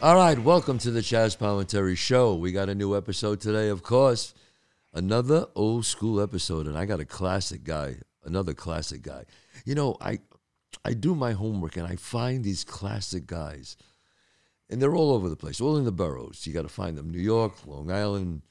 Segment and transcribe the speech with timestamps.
[0.00, 2.36] All right, welcome to the Chazz Palminteri Show.
[2.36, 4.32] We got a new episode today, of course.
[4.94, 9.24] Another old school episode, and I got a classic guy, another classic guy.
[9.64, 10.20] You know, I
[10.84, 13.76] I do my homework and I find these classic guys,
[14.70, 16.46] and they're all over the place, all in the boroughs.
[16.46, 18.42] You got to find them: New York, Long Island,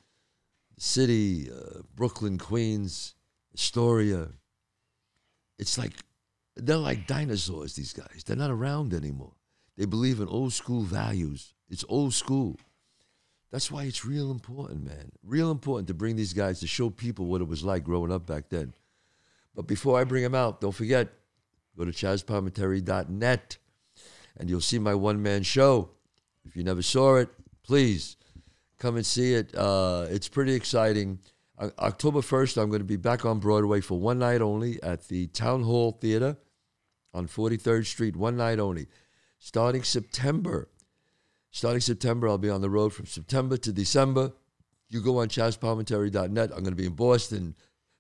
[0.78, 3.16] City, uh, Brooklyn, Queens,
[3.54, 4.32] Astoria.
[5.58, 5.94] It's like
[6.58, 7.78] they're like dinosaurs.
[7.78, 9.38] These guys, they're not around anymore.
[9.78, 11.54] They believe in old school values.
[11.70, 12.58] It's old school.
[13.52, 15.12] That's why it's real important, man.
[15.24, 18.26] Real important to bring these guys to show people what it was like growing up
[18.26, 18.74] back then.
[19.56, 21.10] But before I bring them out, don't forget,
[21.78, 23.58] go to chazzpalminteri.net
[24.36, 25.90] and you'll see my one man show.
[26.46, 27.30] If you never saw it,
[27.64, 28.18] please
[28.78, 29.56] come and see it.
[29.56, 31.20] Uh, it's pretty exciting.
[31.60, 35.28] October 1st, I'm going to be back on Broadway for one night only at the
[35.28, 36.38] Town Hall Theater
[37.14, 38.88] on 43rd Street, one night only.
[39.40, 40.68] Starting September,
[41.52, 44.34] starting September, I'll be on the road from September to December.
[44.90, 46.52] You go on chazzpalminteri.net.
[46.52, 47.56] I'm going to be in Boston,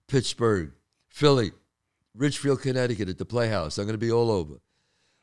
[0.08, 0.71] Pittsburgh,
[1.09, 1.52] Philly,
[2.15, 3.77] Ridgefield, Connecticut at the Playhouse.
[3.77, 4.55] I'm going to be all over.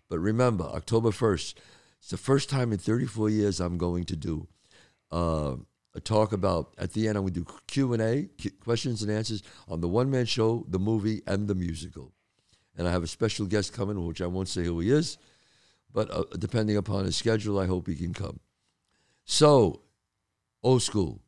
[0.08, 1.54] But remember, October 1st,
[1.98, 4.46] it's the first time in 34 years I'm going to do
[5.10, 5.56] uh,
[5.94, 8.28] a talk about, at the end, I'm going to do Q&A,
[8.60, 12.12] questions and answers on the one-man show, the movie, and the musical.
[12.76, 15.18] And I have a special guest coming, which I won't say who he is,
[15.94, 18.40] but uh, depending upon his schedule, I hope he can come.
[19.24, 19.80] So,
[20.62, 21.22] old school.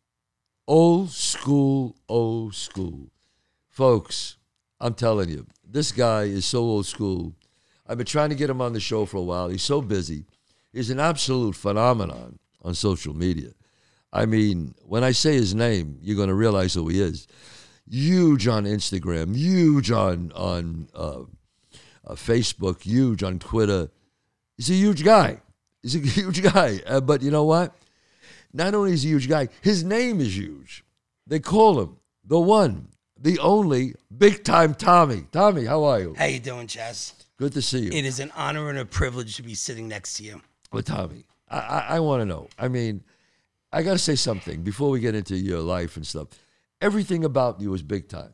[0.67, 3.13] Old school, old school.
[3.69, 4.37] Folks,
[4.81, 7.35] I'm telling you, this guy is so old school.
[7.87, 9.49] I've been trying to get him on the show for a while.
[9.49, 10.25] He's so busy.
[10.73, 13.53] He's an absolute phenomenon on social media.
[14.13, 17.29] I mean, when I say his name, you're going to realize who he is.
[17.89, 21.21] Huge on Instagram, huge on on uh,
[22.05, 23.91] uh, Facebook, huge on Twitter.
[24.57, 25.41] He's a huge guy.
[25.83, 26.81] He's a huge guy.
[26.87, 27.75] Uh, but you know what?
[28.53, 30.85] Not only is he a huge guy, his name is huge.
[31.27, 32.89] They call him the one,
[33.21, 35.27] the only, big time Tommie.
[35.33, 36.15] Tommie, how are you?
[36.17, 37.13] How you doing, Chazz?
[37.39, 37.91] Good to see you.
[37.93, 40.41] It is an honor and a privilege to be sitting next to you.
[40.71, 42.49] But Tommie, I, I, I want to know.
[42.59, 43.03] I mean,
[43.73, 46.29] I got to say something before we get into your life and stuff.
[46.81, 48.33] Everything about you is big time.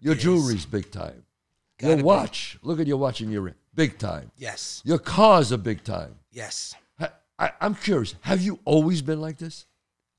[0.00, 0.24] Your It is.
[0.24, 1.24] jewelry's big time.
[1.78, 2.02] Gotta your be.
[2.02, 4.30] watch, look at your watch and your ring, big time.
[4.36, 6.16] Yes, Your cars are big time.
[6.30, 6.74] yes.
[7.38, 8.14] I, I'm curious.
[8.22, 9.66] Have you always been like this?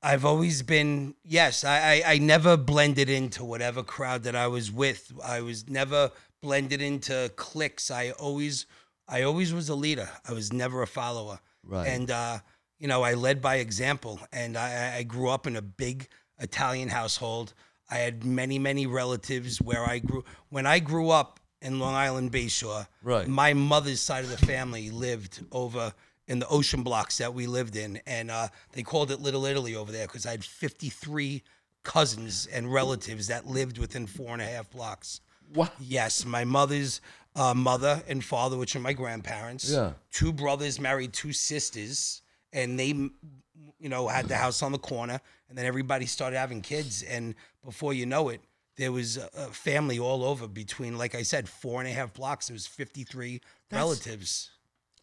[0.04, 1.64] I've always been yes.
[1.64, 1.76] I,
[2.06, 5.10] I I never blended into whatever crowd that I was with.
[5.24, 7.90] I was never blended into cliques.
[7.90, 8.66] I always
[9.08, 10.08] I always was a leader.
[10.28, 11.40] I was never a follower.
[11.64, 11.88] Right.
[11.88, 12.38] And uh,
[12.78, 14.20] you know, I led by example.
[14.32, 16.06] And I- I grew up in a big
[16.38, 17.52] Italian household.
[17.90, 20.22] I had many many relatives where I grew.
[20.50, 23.26] When I grew up in Long Island Bayshore, Right.
[23.26, 25.92] my mother's side of the family lived over
[26.26, 29.74] in the ocean blocks that we lived in, and uh, they called it Little Italy
[29.74, 31.42] over there because I had 53
[31.82, 35.20] cousins and relatives that lived within four and a half blocks.
[35.54, 35.72] What?
[35.80, 37.00] Yes, my mother's
[37.34, 39.70] uh, mother and father, which are my grandparents.
[39.70, 39.92] Yeah.
[40.10, 42.20] Two brothers married two sisters,
[42.52, 46.60] and they, you know, had the house on the corner, and then everybody started having
[46.60, 48.42] kids, and before you know it,
[48.78, 52.46] there was a, family all over between, like I said, four and a half blocks.
[52.46, 53.40] There was 53
[53.70, 54.50] relatives.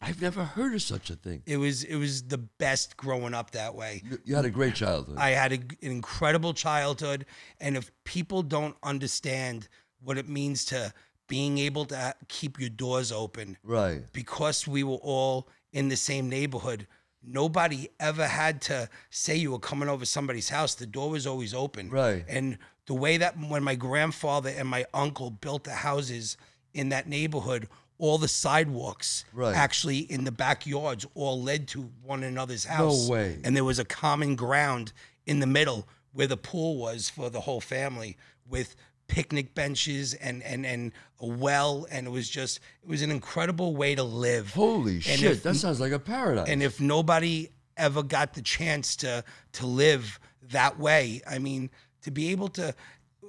[0.01, 1.41] I've never heard of such a thing.
[1.45, 4.01] It was it was the best growing up that way.
[4.09, 5.17] You- You had a great childhood.
[5.17, 7.25] I had a, an incredible childhood,
[7.59, 9.67] and if people don't understand
[10.01, 10.93] what it means to
[11.27, 14.03] being able to keep your doors open, right.
[14.13, 16.85] because we were all in the same neighborhood,
[17.23, 20.75] nobody ever had to say you were coming over somebody's house.
[20.75, 21.89] The door was always open.
[21.89, 22.23] Right.
[22.27, 22.57] And
[22.87, 26.37] the way that when my grandfather and my uncle built the houses
[26.73, 29.55] in that neighborhood, all the sidewalks Right.
[29.55, 33.07] actually in the backyards all led to one another's house.
[33.07, 33.39] No way.
[33.43, 34.91] And there was a common ground
[35.25, 38.17] in the middle where the pool was for the whole family
[38.47, 38.75] with
[39.07, 43.75] picnic benches and and and a well and it was just it was an incredible
[43.75, 44.51] way to live.
[44.53, 45.23] Holy And shit.
[45.31, 46.49] if- that sounds like a paradise.
[46.49, 49.23] And if nobody ever got the chance to
[49.53, 50.19] to live
[50.51, 51.69] that way, I mean,
[52.05, 52.73] to be able to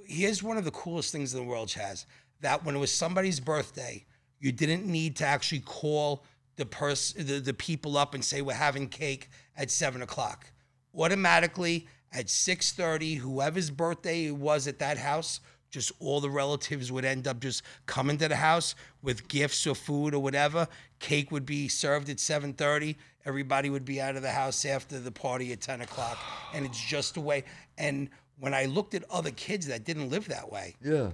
[0.05, 2.05] here's one of the coolest things in the world, Chazz,
[2.43, 4.05] that when it was somebody's birthday,
[4.39, 6.25] you didn't need to actually call
[6.57, 10.53] the person the, the people up and say we're having cake at seven o'clock.
[10.95, 15.41] Automatically at 6:30, whoever's birthday it was at that house,
[15.71, 19.75] just all the relatives would end up just coming to the house with gifts or
[19.75, 20.69] food or whatever.
[20.99, 22.97] Cake would be served at 7:30.
[23.25, 26.19] Everybody would be out of the house after the party at 10 o'clock,
[26.53, 27.45] and it's just a way.
[27.79, 31.11] And when I looked at other kids that didn't live that way, yeah.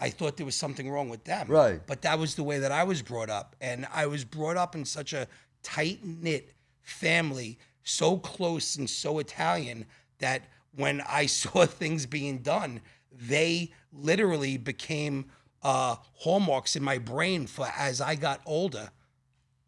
[0.00, 1.46] I thought there was something wrong with them.
[1.48, 1.80] Right.
[1.86, 3.56] But that was the way that I was brought up.
[3.60, 5.28] And I was brought up in such a
[5.62, 9.86] tight knit family so close and so Italian
[10.18, 10.42] that
[10.76, 12.80] when I saw things being done,
[13.12, 15.26] they literally became
[15.62, 18.90] uh, hallmarks in my brain for as I got older.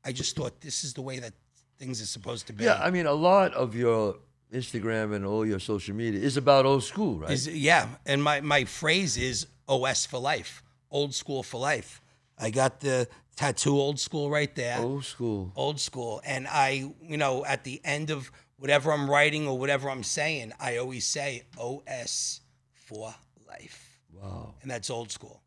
[0.05, 1.32] I just thought this is the way that
[1.79, 2.64] things are supposed to be.
[2.64, 4.17] Yeah, I mean, a lot of your
[4.53, 7.31] Instagram and all your social media is about old school, right?
[7.31, 12.01] Is yeah, and my my phrase is OS for life, old school for life.
[12.39, 14.79] I got the tattoo old school right there.
[14.79, 15.53] old school.
[15.57, 16.21] Old school.
[16.25, 20.53] And I, you know, at the end of whatever I'm writing or whatever I'm saying,
[20.61, 22.41] I always say OS
[22.73, 23.15] for
[23.49, 24.01] life.
[24.13, 24.55] Wow.
[24.63, 25.43] And that's old school.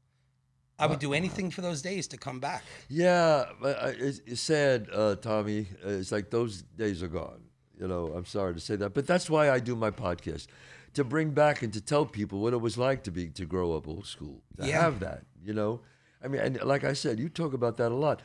[0.77, 2.63] I would do anything for those days to come back.
[2.87, 5.67] Yeah, but it's, it's sad, uh, Tommie.
[5.85, 7.41] Uh, It's like those days are gone.
[7.79, 10.47] You know, I'm sorry to say that, but that's why I do my podcast
[10.95, 13.73] to bring back and to tell people what it was like to be to grow
[13.73, 14.41] up old school.
[14.59, 14.81] To Yeah.
[14.81, 15.81] have that, you know.
[16.23, 18.21] I mean, and like I said, you talk about that a lot.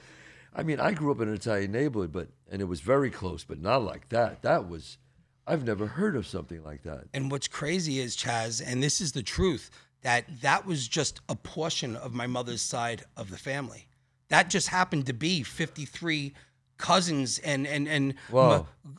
[0.57, 3.45] I mean, I grew up in an Italian neighborhood, but and it was very close,
[3.45, 4.43] but not like that.
[4.43, 4.99] That was,
[5.47, 7.05] I've never heard of something like that.
[7.13, 9.71] And what's crazy is, Chazz, and this is the truth,
[10.03, 13.87] that that was just a portion of my mother's side of the family.
[14.29, 16.35] That just happened to be 53
[16.77, 18.67] cousins and and and Wow.
[18.85, 18.97] m-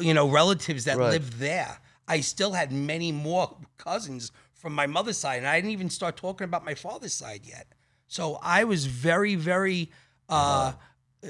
[0.00, 1.10] you know relatives that Right.
[1.10, 1.78] lived there.
[2.08, 6.16] I still had many more cousins from my mother's side, and I didn't even start
[6.16, 7.66] talking about my father's side yet.
[8.08, 9.90] So I was very, very
[10.28, 10.72] uh,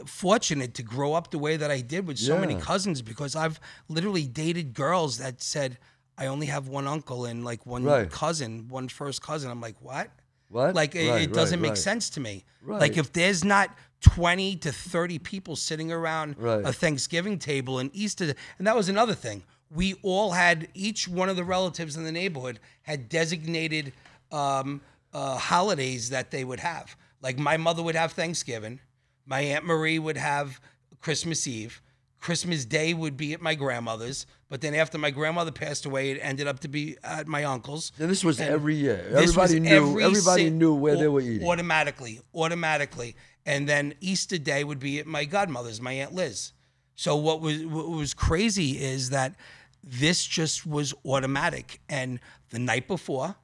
[0.06, 3.60] fortunate to grow up the way that I did with so many cousins because I've
[3.88, 5.78] literally dated girls that said
[6.16, 8.10] I only have one uncle and like one Right.
[8.10, 9.50] cousin, one first cousin.
[9.50, 10.10] I'm like, what?
[10.48, 10.74] What?
[10.74, 12.44] Like it, Right, it doesn't right, make sense to me.
[12.62, 12.80] Right.
[12.80, 16.64] Like if there's not 20 to 30 people sitting around Right.
[16.64, 19.42] a Thanksgiving table and Easter, and that was another thing.
[19.70, 23.92] We all had each one of the relatives in the neighborhood had designated
[24.32, 24.80] um,
[25.12, 26.96] uh, holidays that they would have.
[27.22, 28.80] Like my mother would have Thanksgiving,
[29.26, 30.60] my aunt Marie would have
[31.00, 31.80] Christmas Eve.
[32.20, 36.18] Christmas Day would be at my grandmother's, but then after my grandmother passed away, it
[36.20, 37.92] ended up to be at my uncle's.
[37.98, 39.04] And this was every year.
[39.14, 39.70] Everybody knew.
[39.70, 41.48] every everybody si- knew where they were eating.
[41.48, 43.16] Automatically, automatically.
[43.46, 46.52] And then Easter Day would be at my godmother's, my Aunt Liz.
[46.94, 49.34] So what was what was crazy is that
[49.82, 51.80] this just was automatic.
[51.88, 52.20] And
[52.50, 53.36] the night before,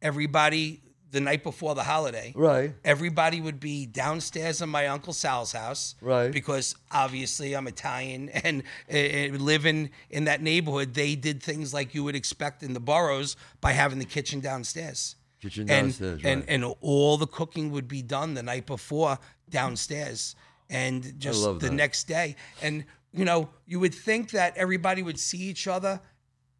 [0.00, 0.80] everybody
[1.16, 2.74] the night before the holiday, Right.
[2.84, 6.30] everybody would be downstairs in my uncle Sal's house, Right.
[6.30, 12.04] Because obviously I'm Italian and uh, living in that neighborhood, they did things like you
[12.04, 15.16] would expect in the boroughs by having the kitchen downstairs.
[15.40, 16.48] Kitchen And, downstairs, and right.
[16.54, 19.18] and all the cooking would be done the night before
[19.48, 20.34] downstairs,
[20.68, 21.72] and just the that.
[21.72, 22.36] next day.
[22.62, 26.00] And you know, you would think that everybody would see each other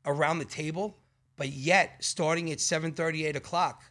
[0.06, 0.96] around the table,
[1.36, 3.82] but yet starting at 7:30, 8 o'clock,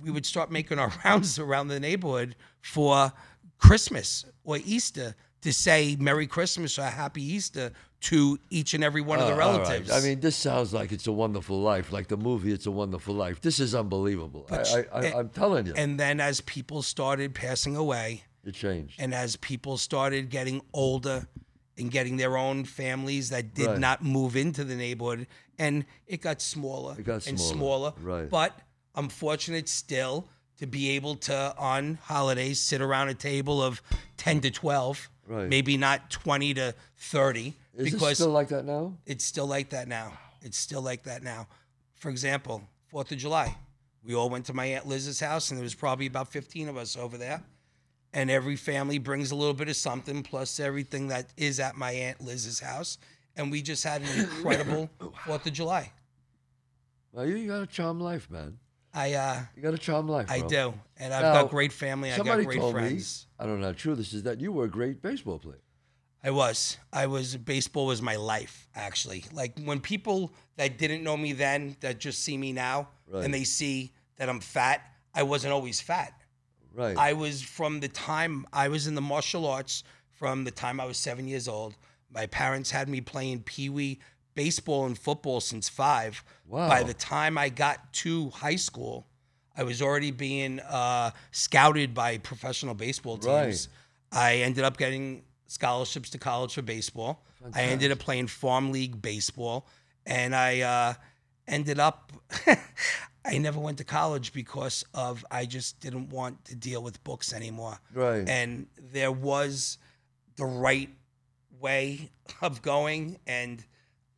[0.00, 3.12] we would start making our rounds around the neighborhood for
[3.58, 7.72] Christmas or Easter to say Merry Christmas or Happy Easter
[8.02, 9.60] to each and every one of the Uh, all right.
[9.68, 9.90] relatives.
[9.90, 13.14] I mean, this sounds like it's a wonderful life, like the movie "It's a Wonderful
[13.14, 14.46] Life." This is unbelievable.
[14.50, 19.00] I, I, I, I'm telling you, and then as people started passing away, it changed.
[19.00, 21.28] and as people started getting older
[21.78, 23.78] and getting their own families that did Right.
[23.78, 25.28] not move into the neighborhood,
[25.58, 27.54] and it got smaller It got and smaller.
[27.54, 27.92] smaller.
[28.00, 28.28] Right.
[28.30, 28.58] But
[28.94, 33.82] I'm fortunate still to be able to, on holidays, sit around a table of
[34.18, 35.48] 10 to 12, Right.
[35.48, 38.94] maybe not 20 to 30, Is it because still like that now?
[39.06, 40.18] it's still like that now.
[40.42, 41.46] It's still like that now.
[41.94, 43.56] For example, Fourth of July,
[44.04, 46.76] we all went to my aunt Liz's house, and there was probably about fifteen of
[46.76, 47.42] us over there.
[48.12, 51.92] And every family brings a little bit of something, plus everything that is at my
[51.92, 52.98] aunt Liz's house,
[53.36, 54.90] and we just had an incredible
[55.24, 55.92] Fourth of July.
[57.12, 58.58] Well, you got a charm life, man.
[58.94, 60.30] I uh, You got a charm life.
[60.30, 62.10] I do, and I've Now, got great family.
[62.10, 63.26] I got Somebody great told friends.
[63.38, 65.60] me, I don't know how true this is, that you were a great baseball player.
[66.24, 66.78] I was.
[66.92, 67.36] I was.
[67.36, 69.24] Baseball was my life, actually.
[69.32, 73.24] Like when people that didn't know me then, that just see me now, Right.
[73.24, 74.82] and they see that I'm fat,
[75.14, 76.12] I wasn't always fat.
[76.74, 76.96] Right.
[76.96, 80.84] I was from the time I was in the martial arts, from the time I
[80.84, 81.76] was seven years old.
[82.10, 83.98] My parents had me playing pee wee
[84.34, 86.24] baseball and football since five.
[86.50, 89.06] By the time I got to high school,
[89.56, 93.68] I was already being uh, scouted by professional baseball teams.
[94.10, 97.24] I ended up getting scholarships to college for baseball.
[97.54, 99.66] I ended up playing farm league baseball,
[100.06, 100.94] and I uh,
[101.48, 102.12] ended up.
[103.24, 107.32] I never went to college because of I just didn't want to deal with books
[107.32, 107.78] anymore.
[107.94, 108.28] Right.
[108.28, 109.78] And there was
[110.36, 110.90] the right
[111.60, 112.10] way
[112.40, 113.64] of going, and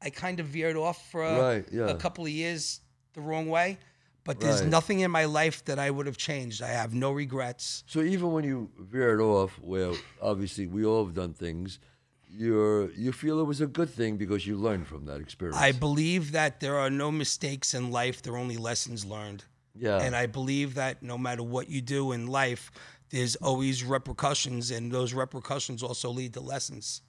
[0.04, 1.88] I kind of veered off for a, Right, yeah.
[1.88, 2.80] a couple of years
[3.14, 3.78] the wrong way.
[4.24, 4.70] But there's Right.
[4.70, 6.62] nothing in my life that I would have changed.
[6.62, 7.84] I have no regrets.
[7.86, 9.92] So even when you veered off, where
[10.22, 11.78] obviously we all have done things,
[12.30, 15.58] you're you feel it was a good thing because you learned from that experience.
[15.60, 19.44] I believe that there are no mistakes in life, there are only lessons learned.
[19.76, 19.98] yeah.
[20.00, 22.70] And I believe that no matter what you do in life,
[23.10, 27.02] there's always repercussions, and those repercussions also lead to lessons.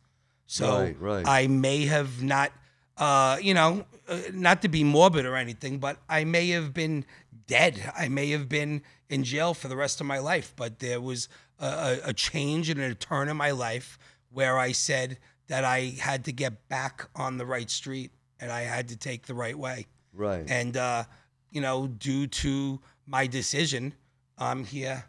[0.48, 1.26] So Right, right.
[1.28, 2.52] I may have not,
[2.98, 7.06] uh, you know, uh, not to be morbid or anything, but I may have been
[7.48, 7.92] dead.
[7.98, 10.54] I may have been in jail for the rest of my life.
[10.56, 11.28] But there was
[11.60, 13.98] a, a, a change and a turn in my life
[14.32, 18.62] where I said that I had to get back on the right street and I
[18.62, 19.86] had to take the right way.
[20.14, 20.46] right.
[20.48, 21.04] And, uh,
[21.52, 23.94] you know, due to my decision,
[24.38, 25.06] I'm here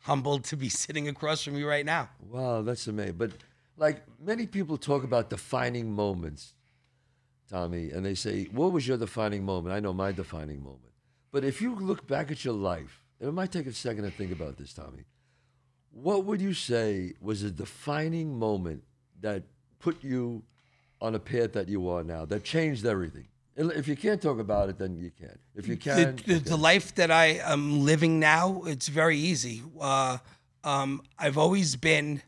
[0.00, 2.10] humbled to be sitting across from you right now.
[2.30, 3.16] Wow, that's amazing.
[3.16, 3.32] But
[3.76, 6.54] like many people talk about defining moments,
[7.48, 10.92] Tommie, and they say, "What was your defining moment?" I know my defining moment.
[11.32, 14.10] But if you look back at your life, and it might take a second to
[14.10, 15.04] think about this, Tommie.
[15.90, 18.84] What would you say was a defining moment
[19.20, 19.44] that
[19.78, 20.42] put you
[21.00, 23.28] on a path that you are now, that changed everything?
[23.56, 25.40] If you can't talk about it, then you can't.
[25.54, 29.62] If you The, can, the, the life that I am living now, it's very easy.
[29.80, 30.18] Uh,
[30.62, 32.20] um, I've always been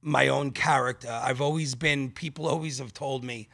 [0.00, 1.08] my own character.
[1.08, 3.48] I've always been, people always have told me,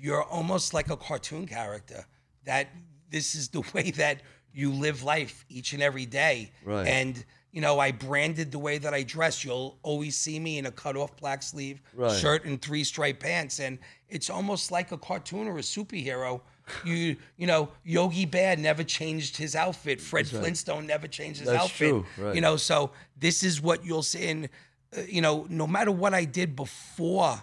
[0.00, 2.04] you're almost like a cartoon character,
[2.44, 2.68] that
[3.10, 6.50] this is the way that you live life each and every day.
[6.64, 6.86] Right.
[6.86, 9.44] And, you know, I branded the way that I dress.
[9.44, 12.16] You'll always see me in a cut off black sleeve Right.
[12.18, 13.60] shirt and three stripe pants.
[13.60, 13.78] And
[14.08, 16.40] it's almost like a cartoon or a superhero.
[16.84, 20.00] You you know, Yogi Bear never changed his outfit.
[20.00, 21.88] Fred Flintstone never changed his That's outfit.
[21.90, 22.32] true, right.
[22.36, 24.28] You know, so this is what you'll see.
[24.28, 24.48] And,
[24.96, 27.42] uh, you know, no matter what I did before,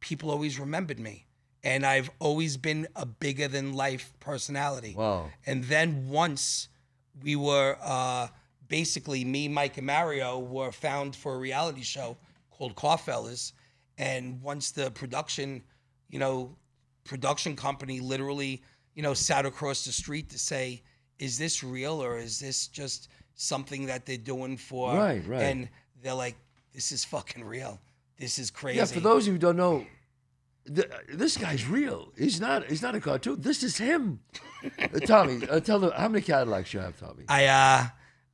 [0.00, 1.26] people always remembered me.
[1.64, 4.94] And I've always been a bigger than life personality.
[4.96, 5.30] Wow.
[5.46, 6.68] And then once
[7.22, 8.28] we were uh,
[8.68, 12.16] basically me, Mike, and Mario were found for a reality show
[12.50, 13.52] called Carfellas.
[13.98, 15.62] And once the production,
[16.08, 16.56] you know,
[17.04, 18.62] production company literally,
[18.94, 20.82] you know, sat across the street to say,
[21.18, 25.42] is this real or is this just something that they're doing for Right, right.
[25.42, 25.68] and
[26.02, 26.36] they're like,
[26.74, 27.80] This is fucking real.
[28.18, 28.78] This is crazy.
[28.78, 29.86] Yeah, for those who don't know,
[30.66, 32.12] th- this guy's real.
[32.16, 32.66] He's not.
[32.66, 33.40] He's not a cartoon.
[33.40, 34.20] This is him.
[34.80, 37.24] Uh, Tommie, uh, tell them how many Cadillacs you have, Tommie.
[37.28, 37.86] I uh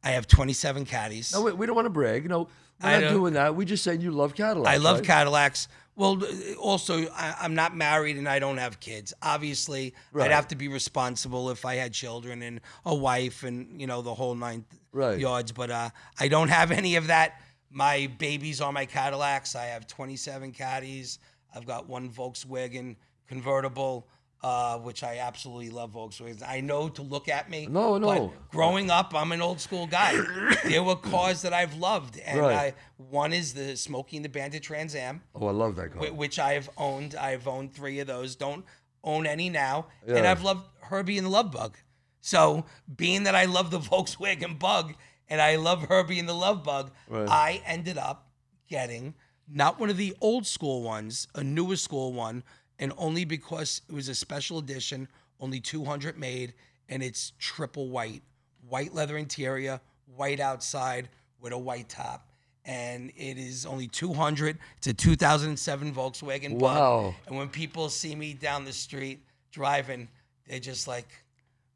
[0.04, 1.32] I have 27 caddies.
[1.32, 2.28] No, we, we don't want to brag.
[2.28, 2.49] No,
[2.82, 3.54] we're I not don't- doing that.
[3.56, 4.70] We just saying you love Cadillacs.
[4.70, 5.06] I love right?
[5.06, 5.68] Cadillacs.
[5.97, 6.23] Well,
[6.61, 9.12] also, I, I'm not married and I don't have kids.
[9.20, 10.26] Obviously, Right.
[10.30, 14.00] I'd have to be responsible if I had children and a wife and you know
[14.02, 15.18] the whole nine Right.
[15.18, 15.50] yards.
[15.50, 17.40] But uh, I don't have any of that.
[17.70, 19.56] My babies are my Cadillacs.
[19.56, 21.18] I have 27 caddies.
[21.58, 22.94] I've got one Volkswagen
[23.26, 24.06] convertible,
[24.42, 26.42] uh, which I absolutely love Volkswagens.
[26.46, 27.66] I know to look at me.
[27.66, 28.32] No, but no.
[28.50, 30.12] growing up, I'm an old school guy.
[30.64, 32.56] there were cars that I've loved, and Right.
[32.56, 36.02] I, one is the Smokey and the Bandit Trans Am Oh, I love that car.
[36.02, 37.14] whi- which I've owned.
[37.16, 38.36] I've owned three of those.
[38.36, 38.64] Don't
[39.02, 39.86] own any now.
[40.06, 41.76] And I've loved Herbie and the Love Bug.
[42.20, 44.94] So being that I love the Volkswagen Bug
[45.28, 47.28] and I love Herbie and the Love Bug, Right.
[47.28, 48.28] I ended up
[48.68, 49.14] getting
[49.50, 52.42] not one of the old school ones, a newer school one,
[52.78, 55.08] and only because it was a special edition,
[55.40, 56.54] only 200 made,
[56.88, 58.22] and it's triple white,
[58.68, 59.80] white leather interior,
[60.14, 61.08] white outside
[61.40, 62.28] with a white top.
[62.64, 64.58] And it is only 200.
[64.76, 66.60] It's a 2007 Volkswagen Bug.
[66.60, 67.14] Wow.
[67.26, 70.08] And when people see me down the street driving,
[70.46, 71.08] they're just like,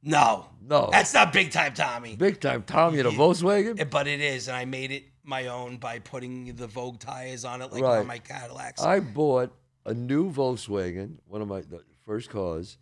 [0.02, 0.88] no, No.
[0.90, 2.16] that's not big time Tommie.
[2.16, 3.88] Big time, Tommie in a Volkswagen.
[3.88, 7.62] But it is, and I made it my own by putting the Vogue tires on
[7.62, 7.98] it, like Right.
[8.00, 8.82] on my Cadillacs.
[8.82, 9.52] I bought
[9.86, 12.78] a new Volkswagen, one of my the first cars.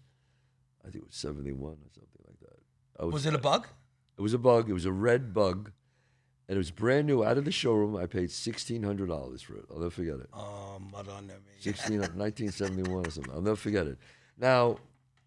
[0.82, 3.02] I think it was seventy one or something like that.
[3.02, 3.66] I was it a bug?
[4.18, 4.68] It was a bug.
[4.68, 5.72] It was a red bug,
[6.48, 7.96] and it was brand new out of the showroom.
[7.96, 9.64] I paid sixteen hundred dollars for it.
[9.70, 10.28] I'll never forget it.
[10.32, 11.34] Um, I don't know.
[11.34, 11.40] me.
[11.60, 13.32] 16, 1971 or something.
[13.32, 13.98] I'll never forget it.
[14.38, 14.78] Now,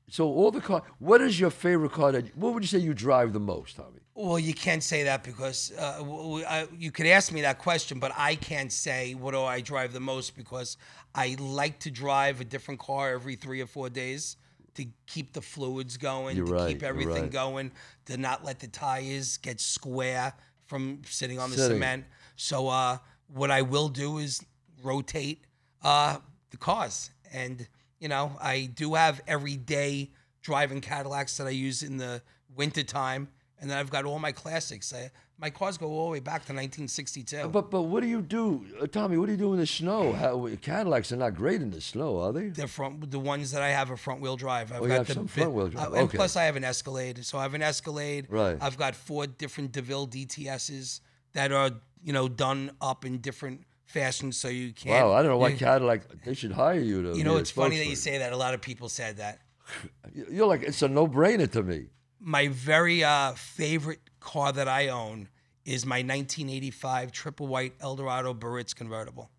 [0.09, 0.83] so all the car.
[0.99, 2.11] What is your favorite car?
[2.11, 3.99] That what would you say you drive the most, Tommie?
[4.15, 7.57] Well, you can't say that because uh, w- w- I- you could ask me that
[7.57, 10.77] question, but I can't say what do I drive the most because
[11.15, 14.37] I like to drive a different car every three or four days
[14.75, 17.31] to keep the fluids going, You're to right, keep everything right.
[17.31, 17.71] going,
[18.05, 20.33] to not let the tires get square
[20.65, 21.77] from sitting on the Sitting.
[21.77, 22.05] cement.
[22.35, 22.97] So uh,
[23.33, 24.43] what I will do is
[24.83, 25.43] rotate
[25.83, 26.17] uh,
[26.51, 27.67] the cars, and
[27.99, 32.21] you know I do have everyday driving Cadillacs that I use in the
[32.55, 33.27] wintertime,
[33.63, 34.93] and then I've got all my classics.
[34.93, 37.47] I, my cars go all the way back to 1962.
[37.47, 39.17] But but what do you do, uh, Tommie?
[39.17, 40.11] What do you do in the snow?
[40.13, 42.49] How, Cadillacs are not great in the snow, are they?
[42.49, 44.71] the front, the ones that I have are front wheel drive.
[44.73, 45.87] I've Oh, got have the some bit- front-wheel drive.
[45.87, 46.17] uh, and Okay.
[46.17, 47.25] plus I have an Escalade.
[47.25, 48.27] So I have an Escalade.
[48.29, 48.57] Right.
[48.61, 50.99] I've got four different Deville DTSs
[51.33, 51.71] that are
[52.03, 55.05] you know done up in different fashion, so you can't.
[55.07, 56.01] Wow, I don't know why you, Cadillac.
[56.25, 57.17] They should hire you to.
[57.17, 58.33] you know, it's funny that you say that.
[58.33, 59.39] A lot of people said that.
[60.29, 61.87] You're like it's a no-brainer to me.
[62.25, 65.27] My very uh, favorite car that I own
[65.65, 69.29] is my 1985 triple white Eldorado Biarritz convertible,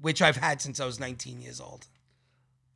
[0.00, 1.86] which I've had since I was 19 years old.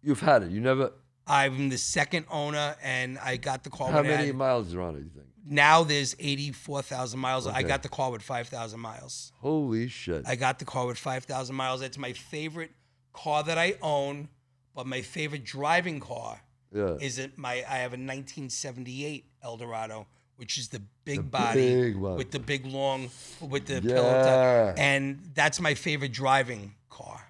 [0.02, 0.50] You've had it.
[0.50, 0.92] You never.
[1.26, 3.90] I'm the second owner, and I got the car.
[3.90, 5.00] How many had- miles are on it?
[5.00, 5.26] You think?
[5.46, 7.46] now there's 84,000 miles.
[7.46, 9.32] I got the car with 5,000 miles.
[9.38, 10.24] Holy shit!
[10.26, 11.82] I got the car with 5,000 miles.
[11.82, 12.72] It's my favorite
[13.12, 14.28] car that I own,
[14.74, 16.42] but my favorite driving car
[16.72, 16.96] yeah.
[17.00, 21.96] is it my I have a 1978 Eldorado, which is the big The body big
[21.96, 23.10] with the big long
[23.40, 27.20] with the pillow top, and that's my favorite driving car.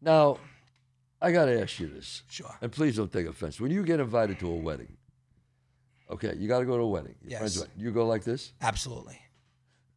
[0.00, 0.38] Now,
[1.20, 2.56] I got to ask you this, Sure.
[2.62, 3.60] and please don't take offense.
[3.60, 4.96] When you get invited to a wedding,
[6.10, 7.16] okay, you got to go to a wedding.
[7.22, 7.62] Your friend's Yes.
[7.66, 7.82] wedding.
[7.84, 8.52] You go like this.
[8.60, 9.20] Absolutely.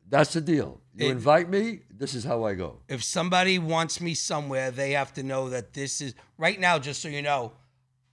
[0.10, 0.82] That's the deal.
[0.96, 1.82] You It- invite me.
[1.90, 2.82] This is how I go.
[2.90, 6.80] If somebody wants me somewhere, they have to know that this is right now.
[6.80, 7.54] Just so you know,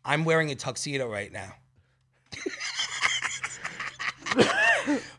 [0.09, 1.53] I'm wearing a tuxedo right now.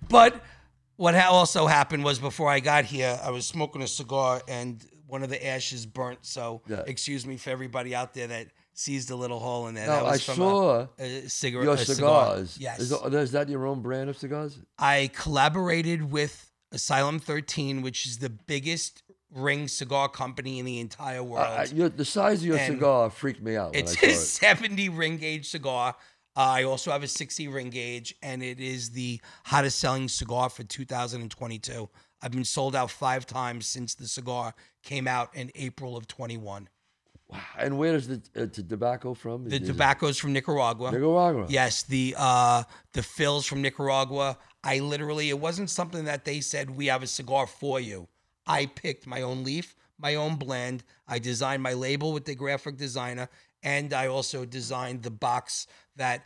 [0.09, 0.43] but
[0.95, 4.83] what ha- also happened was before I got here, I was smoking a cigar and
[5.05, 6.19] one of the ashes burnt.
[6.25, 6.83] So Yeah.
[6.87, 9.85] excuse me for everybody out there that sees the little hole in there.
[9.87, 11.65] Now that I was from saw a, a cigarette.
[11.65, 11.95] your a cigar.
[12.35, 12.57] cigars.
[12.59, 12.79] Yes.
[12.79, 14.57] Is, is that your own brand of cigars?
[14.79, 19.03] I collaborated with Asylum 13, which is the biggest
[19.33, 21.45] ring cigar company in the entire world.
[21.45, 24.15] I, I- your, the size of your And cigar freaked me out it's a it.
[24.15, 25.95] 70 ring gauge cigar.
[26.35, 30.49] Uh, I also have a 60 ring gauge, and it is the hottest selling cigar
[30.49, 31.89] for 2022.
[32.21, 36.69] I've been sold out five times since the cigar came out in April of 21.
[37.27, 37.39] Wow.
[37.57, 39.47] And where is the, uh, the tobacco from?
[39.47, 40.91] The Is it tobacco's from Nicaragua.
[40.91, 41.45] Nicaragua.
[41.49, 44.37] Yes, the uh the fills from Nicaragua.
[44.63, 48.07] I literally it wasn't something that they said we have a cigar for you.
[48.49, 50.83] I picked my own leaf, my own blend.
[51.07, 53.29] I designed my label with the graphic designer,
[53.63, 56.23] and I also designed the box that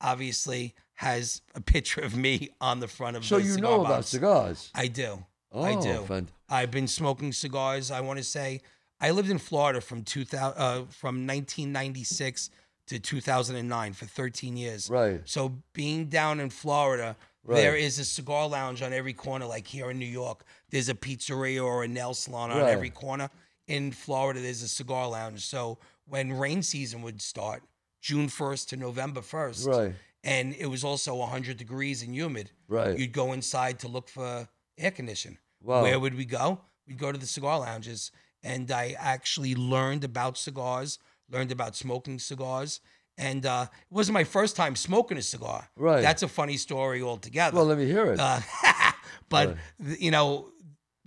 [0.00, 3.84] obviously has a picture of me on the front of So the you cigar know
[3.84, 4.70] about cigars?
[4.74, 5.24] I do.
[5.52, 6.04] Oh, I do.
[6.06, 7.90] fant- I've been smoking cigars.
[7.90, 8.60] I want to say
[9.00, 12.50] I lived in Florida from 2000 uh, from 1996
[12.88, 14.90] to 2009 for 13 years.
[14.90, 15.20] Right.
[15.24, 17.16] So being down in Florida,
[17.50, 17.56] Right.
[17.62, 19.44] there is a cigar lounge on every corner.
[19.46, 22.70] Like here in New York, there's a pizzeria or a nail salon on Right.
[22.70, 23.28] every corner.
[23.66, 25.44] In Florida, there's a cigar lounge.
[25.44, 27.64] So when rain season would start,
[28.00, 29.94] June 1st to November 1st, Right.
[30.22, 32.96] and it was also 100 degrees and humid, Right.
[32.96, 35.38] you'd go inside to look for air condition.
[35.60, 35.82] Wow.
[35.82, 36.60] Where would we go?
[36.86, 38.12] We'd go to the cigar lounges.
[38.42, 42.80] And I actually learned about cigars, learned about smoking cigars.
[43.18, 45.68] And uh, it wasn't my first time smoking a cigar.
[45.76, 46.00] Right.
[46.00, 47.54] That's a funny story altogether.
[47.56, 48.18] Well, let me hear it.
[48.18, 48.40] Uh,
[49.28, 50.00] but, Right.
[50.00, 50.48] you know,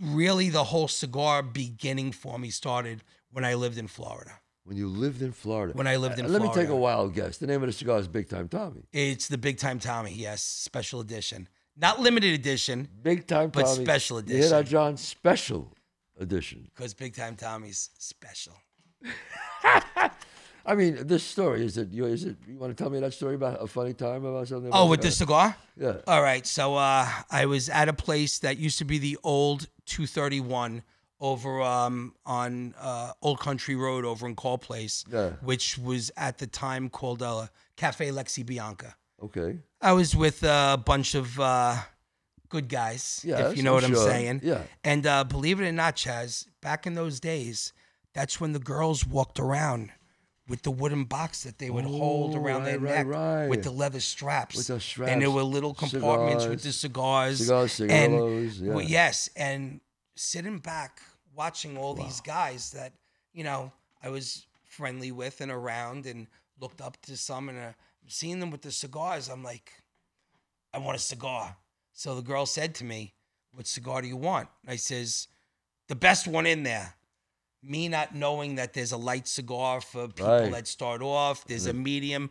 [0.02, 4.32] really the whole cigar beginning for me started when I lived in Florida.
[4.66, 5.74] when you lived in Florida.
[5.76, 7.38] When I lived in Uh, Let me take a wild guess.
[7.38, 8.86] The name of the cigar is Big Time Tommie.
[8.94, 11.50] It's the Big Time Tommie, yes, special edition.
[11.76, 13.84] Not limited edition, Big Time But Tommie.
[13.86, 14.66] special You hear that.
[14.68, 14.98] John?
[14.98, 15.74] Special
[16.20, 16.70] edition.
[16.76, 18.54] because Big Time Tommie's special.
[20.66, 21.92] I mean, this story is it?
[21.92, 22.38] You, is it?
[22.48, 24.72] You want to tell me that story about a funny time about something?
[24.72, 25.56] Oh, about with the cigar?
[25.76, 25.98] Yeah.
[26.08, 26.46] All right.
[26.48, 30.84] So uh, I was at a place that used to be the old 231
[31.20, 35.32] over um, on uh, Old Country Road over in Carle Place, Yeah.
[35.42, 37.48] which was at the time called uh,
[37.78, 38.96] Cafe Lexi Bianca.
[39.22, 39.60] Okay.
[39.82, 41.78] I was with a bunch of uh,
[42.50, 44.42] good guys, if you know I'm what I'm saying.
[44.44, 44.64] Yeah.
[44.84, 47.74] And uh, believe it or not, Chazz, back in those days,
[48.14, 49.92] that's when the girls walked around
[50.48, 53.72] with the wooden box that they would hold Oh, around their neck right, with the
[53.72, 54.56] leather straps.
[54.56, 57.40] With the And there were little compartments with the cigars.
[57.40, 58.74] Cigars, and yeah.
[58.74, 59.80] well, yes, and
[60.16, 61.02] sitting back
[61.36, 62.94] watching all these guys that
[63.34, 66.28] you know I was friendly with and around and
[66.60, 67.72] looked up to some and uh,
[68.08, 69.30] seeing them with the cigars.
[69.30, 69.72] I'm like,
[70.74, 71.56] I want a cigar.
[71.94, 73.14] So the girl said to me,
[73.54, 75.28] "What cigar do you want?" And I says,
[75.88, 76.96] "The best one in there."
[77.64, 80.52] Me not knowing that there's a light cigar for people Right.
[80.52, 81.84] that start off, there's a mm-hmm.
[81.84, 82.30] medium,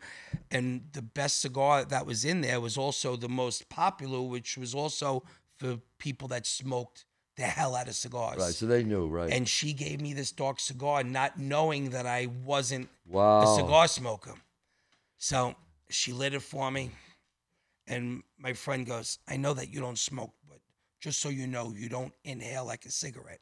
[0.51, 4.75] and the best cigar that was in there was also the most popular, which was
[4.75, 5.25] also
[5.57, 8.39] for people that smoked the hell out of cigars.
[8.39, 8.55] Right.
[8.55, 9.33] So they knew, right?
[9.33, 13.43] and she gave me this dark cigar, not knowing that I wasn't wow.
[13.43, 14.35] a cigar smoker.
[15.19, 15.55] So
[15.89, 16.91] she lit it for me.
[17.87, 20.59] And my friend goes, I know that you don't smoke, but
[21.01, 23.41] just so you know, you don't inhale like a cigarette.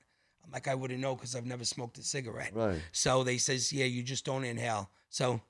[0.52, 2.50] Like, I wouldn't know because I've never smoked a cigarette.
[2.54, 2.80] Right.
[2.92, 4.90] So they says, yeah, you just don't inhale.
[5.08, 5.40] So,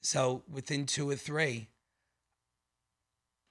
[0.00, 1.68] so within two or three,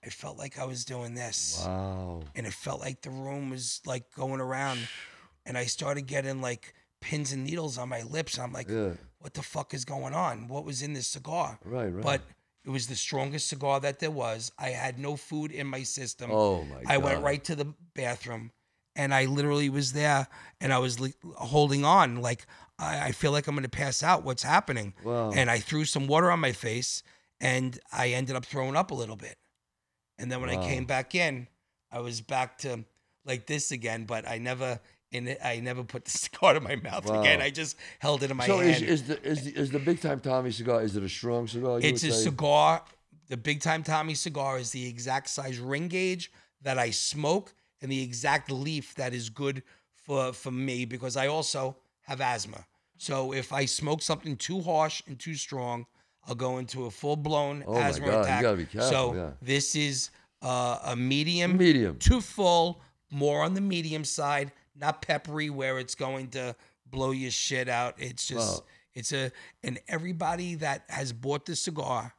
[0.03, 2.21] I felt like I was doing this Wow.
[2.35, 4.79] and it felt like the room was like going around
[5.45, 8.37] and I started getting like pins and needles on my lips.
[8.37, 8.91] I'm like, Yeah.
[9.19, 10.47] what the fuck is going on?
[10.47, 11.59] What was in this cigar?
[11.65, 12.03] Right, right.
[12.03, 12.21] But
[12.63, 14.51] it was the strongest cigar that there was.
[14.59, 16.29] I had no food in my system.
[16.31, 16.85] Oh my god.
[16.87, 18.51] I went right to the bathroom
[18.95, 20.27] and I literally was there
[20.61, 22.45] and I was holding on like
[22.79, 24.23] I, I feel like I'm going to pass out.
[24.23, 24.93] What's happening?
[25.03, 25.31] Wow.
[25.31, 27.03] And I threw some water on my face
[27.39, 29.37] and I ended up throwing up a little bit.
[30.17, 31.47] And then when I came back in,
[31.91, 32.85] I was back to
[33.25, 34.79] like this again, but I never
[35.11, 37.41] in it, I never put the cigar in my mouth again.
[37.41, 38.89] I just held it in my so is, hand.
[38.89, 40.81] is the is the is the big time Tommie cigar?
[40.81, 41.79] Is it a strong cigar?
[41.81, 42.83] It's a cigar.
[43.27, 46.31] The Big Time Tommie cigar is the exact size ring gauge
[46.61, 51.27] that I smoke and the exact leaf that is good for for me because I
[51.27, 52.65] also have asthma.
[52.97, 55.85] So if I smoke something too harsh and too strong,
[56.27, 58.41] I'll go into a full blown Oh asthma God, attack.
[58.71, 59.29] careful, so yeah.
[59.41, 60.09] this is
[60.41, 61.97] uh, a medium, Medium.
[61.99, 67.31] to full, more on the medium side, not peppery where it's going to blow your
[67.31, 67.95] shit out.
[67.97, 68.67] It's just Wow.
[68.93, 69.31] it's a
[69.63, 72.13] and everybody that has bought the cigar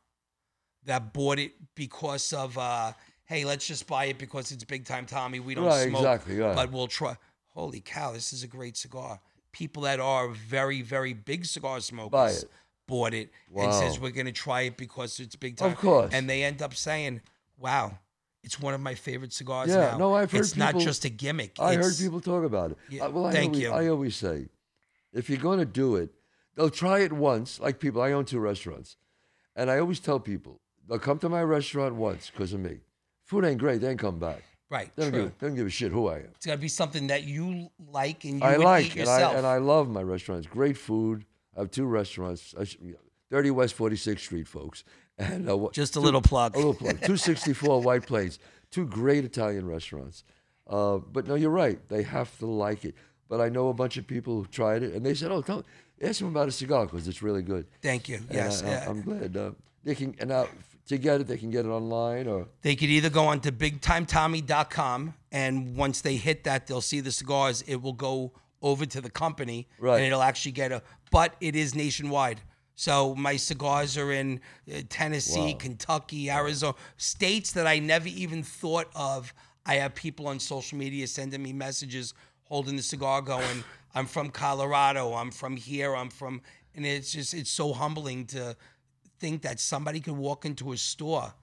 [0.84, 2.92] that bought it because of uh
[3.26, 5.40] hey, let's just buy it because it's big time Tommie.
[5.40, 6.54] We don't Right, smoke, exactly, right.
[6.56, 7.16] but we'll try.
[7.48, 9.20] Holy cow, this is a great cigar.
[9.52, 12.50] People that are very, very big cigar smokers it.
[12.86, 15.72] bought it and says we're gonna try it because it's big time.
[15.72, 16.12] Of course.
[16.12, 17.20] And they end up saying,
[17.58, 17.98] Wow,
[18.44, 19.98] it's one of my favorite cigars Yeah, now.
[19.98, 21.56] no, I've heard it's not just a gimmick.
[21.58, 22.78] I heard people talk about it.
[22.90, 23.72] Yeah, Uh, well, I thank always, you.
[23.72, 24.48] I always say,
[25.14, 26.10] if you're going to do it,
[26.54, 27.58] they'll try it once.
[27.58, 28.96] Like people, I own two restaurants,
[29.56, 32.80] and I always tell people they'll come to my restaurant once because of me.
[33.26, 34.42] Food ain't great, they ain't come back.
[34.68, 35.22] Right, They don't, true.
[35.24, 36.28] give, they don't give a shit who I am.
[36.34, 39.36] It's gotta be something that you like and you I like eat and I yourself.
[39.36, 40.48] and I love my restaurants.
[40.48, 41.24] Great food.
[41.56, 42.52] I have two restaurants.
[42.58, 42.64] I
[43.30, 44.82] 30 West 46th Street, folks.
[45.18, 46.54] And uh, just a two- little plug.
[46.56, 46.96] A little plug.
[46.96, 48.38] 264 White Plains.
[48.70, 50.24] Two great Italian restaurants.
[50.68, 51.78] Uh, but no, you're right.
[51.88, 52.94] They have to like it.
[53.28, 55.64] But I know a bunch of people who tried it, and they said, "Oh, tell,
[56.02, 58.16] ask them about a cigar because it's really good." Thank you.
[58.16, 58.62] And Yes.
[58.62, 58.90] I, yeah.
[58.90, 59.52] am glad uh,
[59.84, 60.14] they can.
[60.18, 60.48] And now
[60.86, 63.52] to get it, they can get it online or They could either go on to
[63.52, 67.62] bigtimetommy.com and once they hit that, they'll see the cigars.
[67.62, 69.96] It will go over to the company Right.
[69.96, 72.40] and it'll actually get a, but it is nationwide.
[72.74, 75.58] So my cigars are in uh, Tennessee, Wow.
[75.58, 79.32] Kentucky, Arizona, states that I never even thought of.
[79.64, 84.30] I have people on social media sending me messages holding the cigar going, I'm from
[84.30, 86.42] Colorado, I'm from here, I'm from,
[86.76, 88.56] and it's just, it's so humbling to
[89.18, 91.34] think that somebody could walk into a store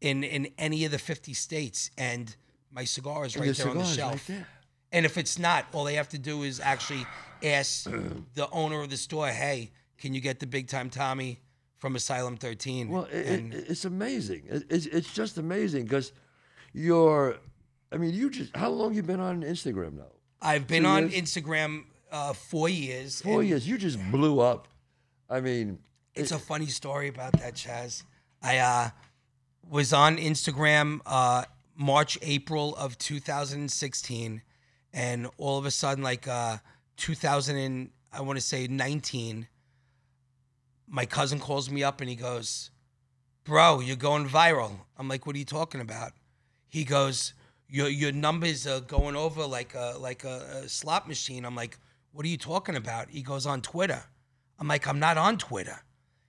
[0.00, 2.36] in in any of the 50 states and
[2.70, 4.46] my cigar is right there on the cigar's right shelf there.
[4.92, 7.06] and if it's not all they have to do is actually
[7.42, 7.84] ask
[8.34, 11.40] the owner of the store hey can you get the big time tommie
[11.78, 14.44] from asylum 13 Well, it, and it, it's amazing.
[14.48, 16.12] It, it's, it's just amazing because
[16.72, 17.36] you're.
[17.92, 18.56] I mean, you just.
[18.56, 20.12] How long you been on Instagram now?
[20.42, 21.22] i've been two on years?
[21.22, 23.66] instagram uh, four years Four and years.
[23.68, 24.68] You just blew up.
[25.30, 25.78] I mean,
[26.16, 28.02] it's a funny story about that chazz.
[28.42, 28.90] I uh,
[29.68, 31.44] was on instagram uh,
[31.76, 34.42] march april of 2016
[34.92, 36.56] and all of a sudden like uh
[36.96, 39.48] 2000 and i want to say 19
[40.86, 42.70] my cousin calls me up and he goes
[43.44, 44.78] bro you're going viral.
[44.96, 46.12] I'm like what are you talking about?
[46.68, 47.34] He goes
[47.68, 51.44] your your numbers are going over like a like a, a slot machine.
[51.44, 51.78] I'm like
[52.12, 53.10] what are you talking about?
[53.10, 54.04] He goes on twitter.
[54.58, 55.80] I'm like i'm not on twitter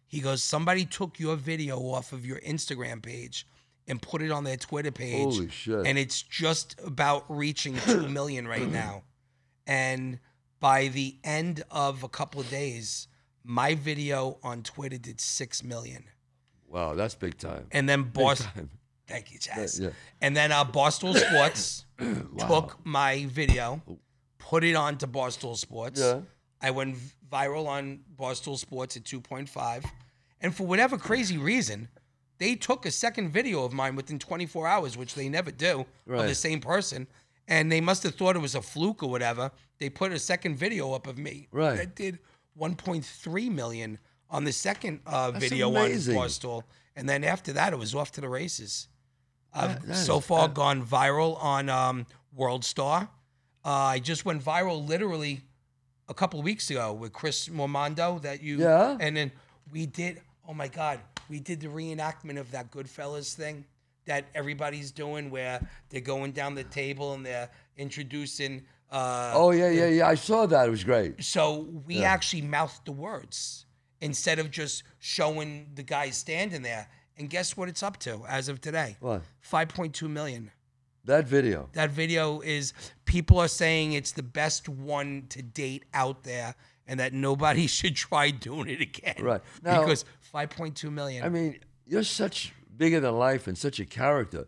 [0.08, 3.46] he goes somebody took your video off of your instagram page
[3.88, 5.86] and put it on their twitter page Holy shit.
[5.86, 9.04] and it's just about reaching 2 million right now
[9.66, 10.20] and
[10.60, 13.08] by the end of a couple of days
[13.44, 16.04] my video on twitter did 6 million
[16.68, 17.66] wow, that's big time.
[17.72, 18.70] and then Boston.
[19.08, 19.80] Thank you, Chazz.
[19.80, 19.90] yeah.
[20.22, 21.86] And then uh, Barstool Sports
[22.40, 23.82] took my video,
[24.38, 26.02] put it on to Barstool Sports.
[26.02, 26.20] Yeah.
[26.62, 26.98] I went
[27.32, 29.86] viral on Barstool Sports at 2.5.
[30.42, 31.88] And for whatever crazy reason,
[32.38, 36.28] they took a second video of mine within 24 hours, which they never do, of
[36.28, 37.08] the same person.
[37.48, 39.52] And they must have thought it was a fluke or whatever.
[39.80, 41.48] They put a second video up of me.
[41.52, 41.78] Right.
[41.78, 42.20] That did
[42.60, 43.98] 1.3 million
[44.30, 46.16] on the second uh, video on.
[46.16, 46.64] Barstool.
[46.96, 48.88] And then after that, it was off to the races.
[49.54, 53.10] I've That- that so is- far gone viral on um, World Star.
[53.66, 55.42] Uh, I just went viral literally
[56.10, 58.98] a couple of weeks ago with Chris Mormando that you Yeah?
[59.00, 59.32] and then
[59.72, 63.66] we did oh my god we did the reenactment of that Goodfellas thing
[64.06, 69.70] that everybody's doing where they're going down the table and they're introducing uh, Oh yeah,
[69.70, 70.08] yeah, yeah.
[70.08, 70.66] I saw that.
[70.68, 71.22] It was great.
[71.22, 73.66] so we actually mouthed the words
[74.00, 78.48] instead of just showing the guy standing there and guess what it's up to as
[78.48, 79.24] of today What?
[79.52, 80.52] 5.2 million
[81.08, 81.70] That video.
[81.74, 82.74] That video is
[83.06, 86.54] people are saying it's the best one to date out there,
[86.86, 89.16] and that nobody should try doing it again.
[89.20, 89.42] Right.
[89.64, 91.24] Now- because 5.2 million.
[91.26, 94.48] I mean, you're such bigger than life and such a character.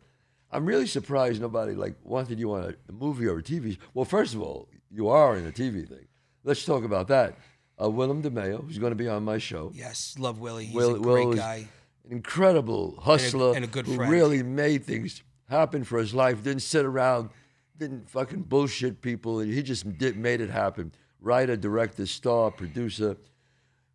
[0.51, 3.77] I'm really surprised nobody like wanted you on a, a movie or a TV.
[3.93, 6.07] Well, first of all, you are in a TV thing.
[6.43, 7.37] Let's talk about that.
[7.81, 9.71] Uh, Willem DeMeo, who's going to be on my show.
[9.73, 10.65] yes, love Willie.
[10.65, 11.67] He's Will- a great Will guy.
[12.05, 14.03] An incredible hustler and a good friend.
[14.05, 16.43] who really made things happen for his life.
[16.43, 17.29] Didn't sit around,
[17.77, 19.39] didn't fucking bullshit people.
[19.39, 20.93] He just did, made it happen.
[21.21, 23.17] Writer, director, star, producer.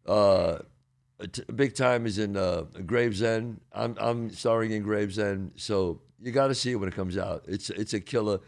[0.06, 0.58] Uh,
[1.32, 3.60] t- big time is in uh, Gravesend.
[3.72, 7.44] I'm I'm starring in Gravesend, so you got to see it when it comes out.
[7.48, 8.40] It's it's a killer,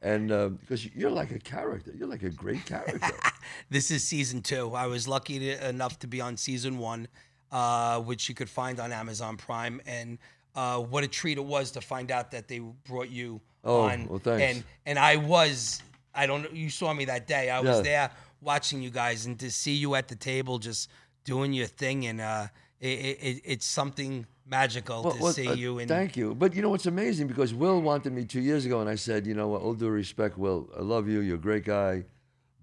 [0.00, 0.28] and
[0.60, 2.98] because you're like a character, you're like a great character.
[3.70, 4.74] This is season two.
[4.74, 7.08] I was lucky to, enough to be on season one,
[7.50, 9.80] uh, which you could find on Amazon Prime.
[9.86, 10.18] And
[10.54, 14.08] uh, what a treat it was to find out that they brought you Oh, on.
[14.08, 14.42] well, thanks.
[14.56, 15.80] And and I was,
[16.14, 17.48] I don't know, you saw me that day.
[17.48, 17.82] I was Yeah.
[17.82, 18.10] there
[18.40, 20.90] watching you guys, and to see you at the table just
[21.24, 22.48] doing your thing, and uh,
[22.80, 22.88] it,
[23.22, 25.78] it, it's something magical Well, to well, see uh, you.
[25.78, 26.34] And Thank you.
[26.34, 29.26] But you know what's amazing because Will wanted me two years ago, and I said,
[29.26, 31.20] you know what, all due respect, Will, I love you.
[31.20, 32.04] You're a great guy,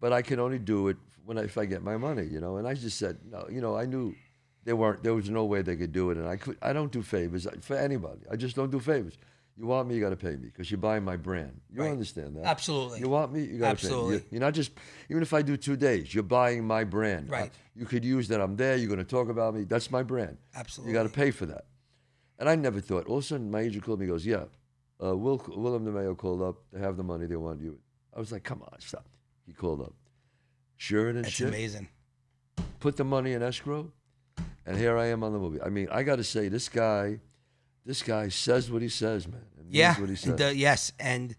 [0.02, 2.26] but I can only do it when I, if I get my money.
[2.26, 3.48] You know, and I just said, no.
[3.50, 4.14] You know, I knew
[4.70, 5.02] they weren't.
[5.02, 6.56] There was no way they could do it, and I could.
[6.62, 8.22] I don't do favors for anybody.
[8.32, 9.18] I just don't do favors.
[9.58, 11.60] You want me, you got to pay me because you're buying my brand.
[11.74, 11.92] You Right.
[11.92, 12.46] understand that?
[12.46, 13.00] Absolutely.
[13.00, 13.94] You want me, you got to pay me.
[13.94, 14.16] Absolutely.
[14.18, 14.72] You- You're not just
[15.10, 17.32] even if I do two days, you're buying my brand.
[17.32, 17.52] Right.
[17.76, 18.76] You could use that I'm there.
[18.78, 19.64] You're going to talk about me.
[19.64, 20.38] That's my brand.
[20.56, 20.94] Absolutely.
[20.94, 21.66] You got to pay for that.
[22.38, 23.08] And I never thought.
[23.08, 24.06] All of a sudden, my agent called me.
[24.06, 24.46] Goes, "Yeah,
[25.04, 26.58] uh, Will, Willem DeMeo called up.
[26.72, 27.26] They have the money.
[27.26, 27.80] They want you."
[28.16, 29.08] I was like, "Come on, stop."
[29.48, 29.94] He called up.
[30.78, 31.48] Sure and That's shit.
[31.50, 31.90] amazing.
[32.80, 33.92] Put the money in escrow,
[34.70, 35.62] and here I am on the movie.
[35.62, 37.20] I mean, I got to say, this guy,
[37.86, 39.42] this guy says what he says, man.
[39.58, 40.00] And Yeah.
[40.00, 40.40] what he says.
[40.40, 41.36] uh, yes, and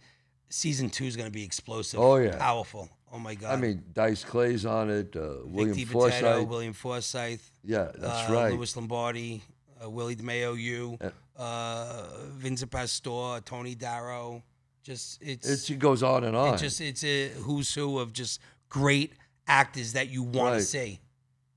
[0.49, 2.01] season two is going to be explosive.
[2.01, 2.37] Oh, yeah.
[2.37, 2.89] Powerful.
[3.13, 3.53] Oh my God.
[3.53, 5.17] I mean, Dice Clay's on it.
[5.17, 6.47] Uh, William Vic Forsythe.
[6.49, 7.41] William Forsythe.
[7.65, 8.53] yeah, that's uh, right.
[8.53, 9.43] Louis Lombardi,
[9.83, 10.97] uh, Willie DeMeo, you,
[11.37, 12.05] uh,
[12.37, 14.43] Vincent Pastore, Tony Darrow.
[14.83, 16.55] Just it's It's, it goes on and on.
[16.55, 19.13] it just it's a who's who of just great
[19.47, 20.59] actors that you want Right.
[20.59, 21.01] to see,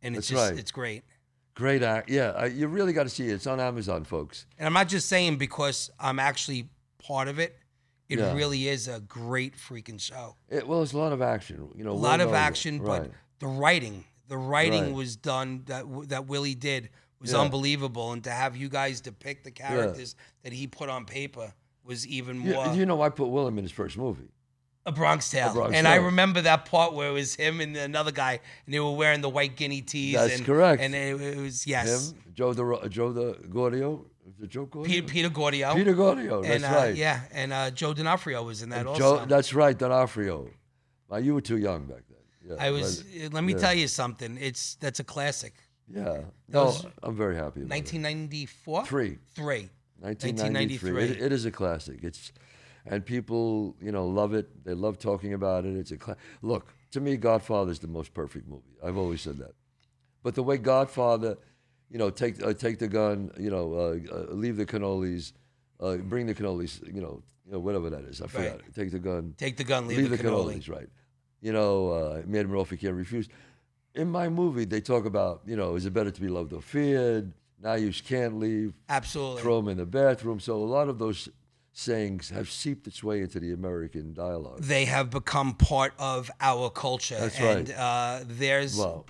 [0.02, 0.60] and it's That's just right.
[0.60, 1.04] it's great.
[1.56, 2.10] Great act.
[2.10, 3.34] Yeah, uh, you really got to see it.
[3.34, 4.46] It's on Amazon, folks.
[4.58, 7.58] And I'm not just saying because I'm actually part of it.
[8.10, 8.34] It Yeah.
[8.34, 10.36] really is a great freaking show.
[10.50, 11.70] It, well, it's a lot of action.
[11.76, 13.04] You know, a lot of action, Right.
[13.04, 14.94] but the writing, the writing Right.
[14.94, 16.90] was done that that Willie did
[17.20, 17.40] was Yeah.
[17.42, 22.06] unbelievable, and to have you guys depict the characters that he put on paper was
[22.08, 22.68] even more.
[22.74, 24.30] you know, I put Willem in his first movie.
[24.86, 28.12] A Bronx Tale, Bronx and I remember that part where it was him and another
[28.12, 30.16] guy, and they were wearing the white guinea tees.
[30.16, 30.82] That's and, correct.
[30.82, 34.06] And it, it was yes, Him, Joe the Joe the Gordio.
[34.28, 34.86] Is it Joe Gordio?
[34.86, 35.76] Peter, Peter Gordio.
[35.76, 36.42] Peter Gordio.
[36.44, 36.96] That's and, uh, right.
[36.96, 39.20] Yeah, and uh, Joe D'Onofrio was in that also.
[39.20, 39.78] Joe, that's right.
[39.78, 40.50] D'Onofrio.
[41.08, 42.58] Well, you were too young back then.
[42.58, 43.04] Yeah, I was.
[43.04, 43.60] but- uh, let me yeah.
[43.60, 44.38] tell you something.
[44.40, 45.54] It's that's a classic.
[45.88, 46.22] Yeah.
[46.50, 47.62] No, was I'm very happy.
[47.62, 48.82] About 1994.
[48.82, 48.88] it.
[48.88, 49.18] Three.
[49.36, 49.70] Three.
[50.00, 50.90] 1993.
[50.90, 51.26] It, 1993.
[51.26, 52.00] it is a classic.
[52.04, 52.32] It's
[52.86, 54.64] and people, you know, love it.
[54.66, 55.76] They love talking about it.
[55.76, 57.18] It's a cla- look to me.
[57.18, 58.76] Godfather is the most perfect movie.
[58.84, 59.54] I've always said that.
[60.22, 61.38] But the way Godfather,
[61.90, 65.34] you know, take uh, take the gun, you know, uh, uh, leave the cannolis,
[65.80, 68.22] uh, bring the cannolis, you know, you know, whatever that is.
[68.22, 68.52] I forgot.
[68.62, 68.74] Right.
[68.76, 70.56] Take the gun, Take the gun, leave, leave the, the cannoli.
[70.56, 70.90] cannolis, right?
[71.42, 73.28] You know, uh, him offer, can't refuse.
[73.96, 76.62] In my movie, they talk about, you know, is it better to be loved or
[76.62, 77.34] feared?
[77.62, 79.42] Now you can't leave Absolutely.
[79.42, 80.40] throw them in the bathroom.
[80.40, 81.30] So a lot of those
[81.74, 84.62] sayings have seeped its way into the American dialogue.
[84.62, 87.78] They have become part of our culture, That's and right.
[87.78, 89.06] uh, there's Wow.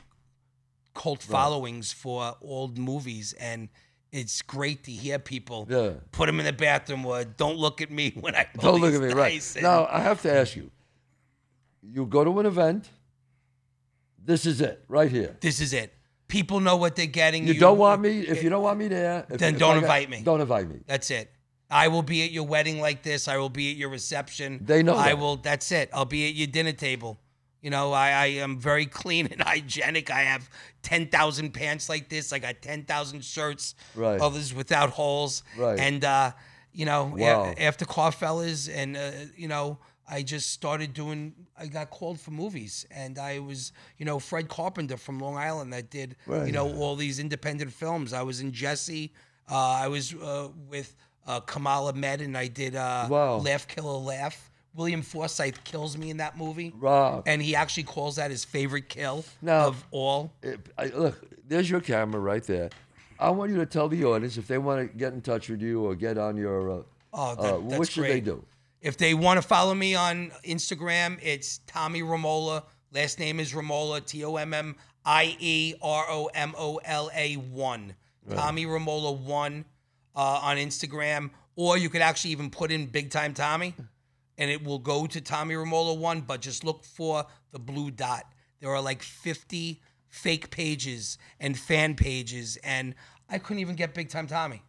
[0.95, 3.67] cult followings for old movies, and
[4.13, 5.93] it's great to hear people Yeah.
[6.11, 9.01] put them in the bathroom or "Don't look at me when I Don't look at
[9.01, 9.41] me, right?
[9.61, 10.71] Now I have to ask you.
[11.81, 12.89] You go to an event.
[14.25, 15.35] This is it, right here.
[15.41, 15.93] This is it.
[16.29, 17.45] People know what they're getting.
[17.45, 18.21] You, don't want me.
[18.21, 20.21] If you don't want me there, if, Then if don't I got- invite me.
[20.23, 20.79] Don't invite me.
[20.87, 21.29] That's it.
[21.73, 23.27] I will be at your wedding like this.
[23.27, 24.59] I will be at your reception.
[24.63, 25.19] They know I that.
[25.19, 25.37] will.
[25.37, 25.89] That's it.
[25.93, 27.19] I'll be at your dinner table.
[27.61, 30.11] You know, I, I am very clean and hygienic.
[30.11, 30.49] I have
[30.81, 32.31] ten thousand pants like this.
[32.33, 33.75] I got ten thousand shirts.
[33.95, 34.19] Right.
[34.21, 35.43] Others without holes.
[35.57, 35.79] Right.
[35.79, 36.31] And uh,
[36.73, 37.53] you know, a- Wow.
[37.57, 39.77] after Carfellas, and uh, you know,
[40.09, 41.33] I just started doing.
[41.57, 45.71] I got called for movies, and I was, you know, Fred Carpenter from Long Island
[45.71, 46.45] that did, Right.
[46.47, 48.11] you know, all these independent films.
[48.11, 49.13] I was in Jesse.
[49.49, 50.95] Uh, I was uh, with
[51.27, 53.37] uh, Kamal Ahmed, and I did uh, Wow.
[53.37, 54.49] Laugh Killer Laugh.
[54.75, 57.21] William Forsythe kills me in that movie, Wow.
[57.27, 60.33] and he actually calls that his favorite kill Now- of all.
[60.41, 62.71] If- I, look, there's your camera right there.
[63.19, 65.61] I want you to tell the audience if they want to get in touch with
[65.61, 66.71] you or get on your.
[66.71, 66.81] Uh,
[67.15, 68.13] Oh, uh, that, that's what should great.
[68.13, 68.43] they do?
[68.81, 72.63] If they want to follow me on Instagram, it's Tommie Romola.
[72.91, 77.11] Last name is Romola, T O M M I E R O M O L
[77.13, 77.95] A 1.
[78.31, 79.65] Tommie Romola 1
[80.15, 81.29] uh, on Instagram.
[81.55, 83.75] Or you could actually even put in Big Time Tommie
[84.37, 88.23] and it will go to Tommie Romola 1, but just look for the blue dot.
[88.59, 92.95] There are like 50 fake pages and fan pages, and
[93.29, 94.61] I couldn't even get Big Time Tommie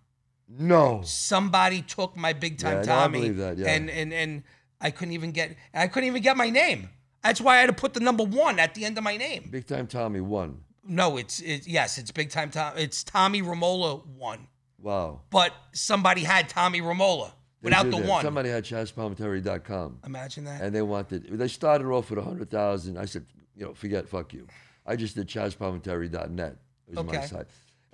[0.49, 1.01] No.
[1.05, 3.69] somebody took my big time Yeah, no, I Tommie, believe that, yeah.
[3.75, 4.43] and and and
[4.81, 6.91] I couldn't even get I couldn't even get my name.
[7.23, 9.49] That's why I had to put the number one at the end of my name.
[9.51, 10.61] Big time Tommie one.
[10.87, 12.75] No, it's it, yes, it's big time Tom.
[12.77, 14.49] It's Tommie Romola one,
[14.85, 15.23] Wow.
[15.31, 18.07] but somebody had Tommie Romola without the that.
[18.09, 18.23] one.
[18.23, 20.01] Somebody had ChazzPalminteri.com.
[20.07, 20.61] Imagine that.
[20.61, 22.99] and they wanted they started off with a hundred thousand.
[22.99, 23.25] I said,
[23.57, 24.47] you know, forget, fuck you.
[24.87, 26.57] I just did ChazzPalminteri.net.
[26.89, 27.27] It was my Okay.
[27.27, 27.47] site.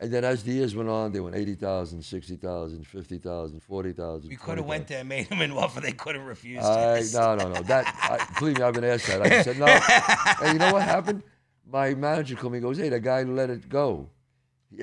[0.02, 4.30] And then as the years went on, they went 80,000, 60,000, 50,000, 40,000.
[4.30, 6.64] we could have went there, and made him an offer they could have refused.
[6.64, 7.60] I, no, no, no.
[7.62, 9.20] That, I, believe me, I've been asked that.
[9.20, 9.66] I said no.
[10.42, 11.22] and you know what happened?
[11.70, 14.08] My manager called me and goes, hey, the guy let it go.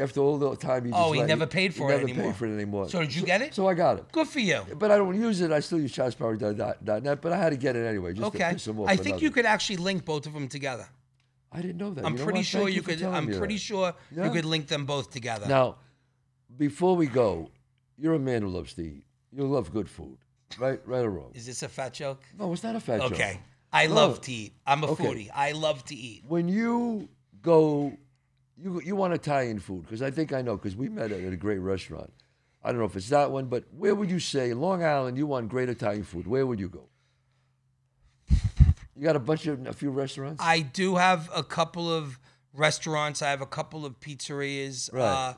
[0.01, 1.97] After all the time he oh, just Oh, he let- never paid for he it
[1.99, 2.25] never anymore.
[2.25, 2.89] paid for it anymore.
[2.89, 3.53] So did you get it?
[3.55, 4.11] So I got it.
[4.11, 4.61] Good for you.
[4.77, 5.51] But I don't use it.
[5.51, 8.11] I still use ChazPower.net, but I had to get it anyway.
[8.13, 8.51] Just to Okay.
[8.53, 9.23] piss him off I think nothing.
[9.23, 10.87] you could actually link both of them together.
[11.51, 12.05] I didn't know that.
[12.05, 12.45] I'm You know pretty what?
[12.45, 13.01] sure Thank you could.
[13.03, 13.59] I'm pretty that.
[13.61, 14.25] sure Yeah.
[14.25, 15.47] you could link them both together.
[15.47, 15.77] Now,
[16.57, 17.49] before we go,
[17.97, 19.03] you're a man who loves to eat.
[19.31, 20.17] You love good food,
[20.59, 20.81] right?
[20.85, 21.31] Right or wrong?
[21.33, 22.21] Is this a fat joke?
[22.37, 23.13] No, it's not a fat joke.
[23.13, 23.39] Okay.
[23.71, 23.95] I No.
[23.95, 24.53] love to eat.
[24.65, 25.05] I'm a Okay.
[25.05, 25.29] foodie.
[25.33, 26.23] I love to eat.
[26.27, 27.07] When you
[27.41, 27.93] go,
[28.61, 31.35] you you want Italian food because I think I know because we met at a
[31.37, 32.11] great restaurant.
[32.63, 35.17] I don't know if it's that one, but where would you say Long Island?
[35.17, 36.27] You want great Italian food?
[36.27, 36.89] Where would you go?
[38.95, 40.43] You got a bunch of a few restaurants.
[40.43, 42.19] I do have a couple of
[42.51, 43.21] restaurants.
[43.21, 44.91] I have a couple of pizzerias.
[44.91, 45.35] Right.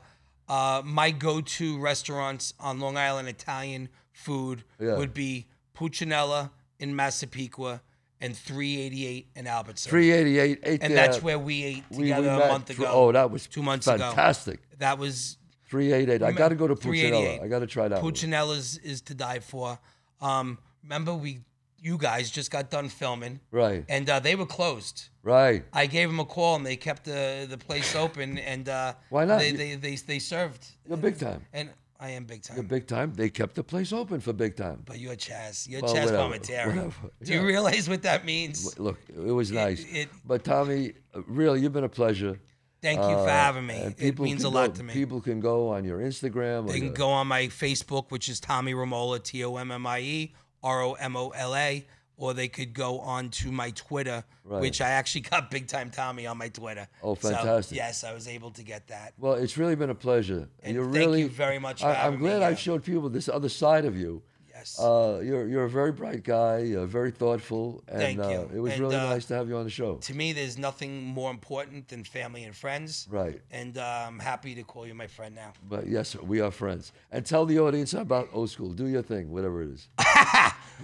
[0.48, 4.96] Uh, uh, my go-to restaurants on Long Island Italian food Yeah.
[4.96, 7.82] would be Puccinella in Massapequa
[8.20, 9.90] and 388 in Albertson.
[9.90, 11.06] Three eighty eight, eight and there.
[11.06, 12.90] that's where we ate we- we together a month for- ago.
[12.92, 13.98] Oh, that was two months ago.
[13.98, 14.60] fantastic.
[14.78, 15.36] That was
[15.68, 16.22] Three eight eight.
[16.22, 17.40] I got to go to 388.
[17.40, 17.44] Puccinella.
[17.44, 18.02] I got to try that.
[18.02, 18.12] one.
[18.12, 19.78] Puccinella's is to die for.
[20.20, 21.40] Um, remember we,
[21.78, 25.08] you guys just got done filming, Right, and uh, they were closed.
[25.22, 25.64] right.
[25.72, 29.24] I gave them a call, and they kept the the place open, and uh, Why
[29.24, 29.38] not?
[29.38, 30.66] They they, they they served.
[30.88, 31.46] You're big time.
[31.52, 31.70] And
[32.02, 32.56] I am big time.
[32.56, 33.12] You're big time.
[33.14, 34.82] They kept the place open for big time.
[34.86, 35.68] but you're Chazz.
[35.68, 36.66] You're Well, Chazz whatever, Palminteri.
[36.68, 38.78] whatever, Do you realize what that means?
[38.78, 39.84] Look, it was nice.
[39.92, 40.94] it- but Tommie,
[41.26, 42.40] really, you've been a pleasure.
[42.82, 43.94] Thank you for Uh, having me.
[43.98, 44.94] It means a lot go- to me.
[44.94, 46.64] People can go on your Instagram.
[46.64, 49.70] or They can your- go on my Facebook, which is Tommie Romola, T O M
[49.70, 51.86] M I E R O M O L A,
[52.20, 54.60] or they could go on to my Twitter, Right.
[54.60, 56.86] which I actually got Big Time Tommie on my Twitter.
[57.02, 57.76] Oh, So, fantastic.
[57.76, 59.14] yes, I was able to get that.
[59.18, 60.48] Well, it's really been a pleasure.
[60.62, 62.42] And you're thank really, you very much for I, I'm me glad.
[62.42, 64.22] I showed people this other side of you.
[64.52, 64.78] Yes.
[64.78, 66.58] Uh, you're you're a very bright guy.
[66.58, 68.50] You're very thoughtful, and Thank uh, you.
[68.56, 69.94] it was And, really uh, nice to have you on the show.
[70.10, 73.08] to me, there's nothing more important than family and friends.
[73.10, 73.40] Right.
[73.50, 75.54] And uh, I'm happy to call you my friend now.
[75.66, 76.92] But yes, we are friends.
[77.10, 78.74] And tell the audience about old school.
[78.74, 79.88] Do your thing, whatever it is.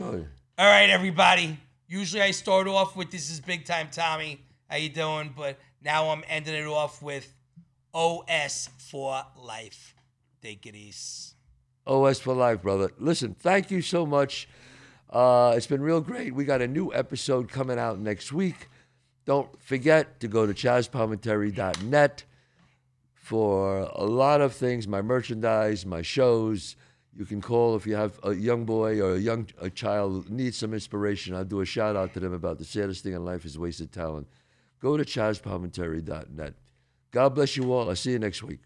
[0.59, 1.59] All right, everybody.
[1.87, 4.40] Usually I start off with this is big time Tommie.
[4.71, 5.35] How you doing?
[5.37, 7.31] But now I'm ending it off with
[7.92, 9.95] OS for life.
[10.40, 11.35] Take it easy.
[11.87, 12.90] OS for life, brother.
[12.99, 14.49] Listen, thank you so much.
[15.11, 16.35] Uh, it's been real great.
[16.35, 18.71] We got a new episode coming out next week.
[19.27, 22.25] Don't forget to go to chazzpalminteri.net
[23.12, 26.77] for a lot of things my merchandise, my shows.
[27.16, 30.59] You can call if you have a young boy or a young a child needs
[30.59, 31.35] some inspiration.
[31.35, 33.90] I'll do a shout out to them about the saddest thing in life is wasted
[33.90, 34.29] talent.
[34.81, 36.55] Go to chazzpalminteri.net.
[37.11, 37.88] God bless you all.
[37.88, 38.61] I'll see you next week.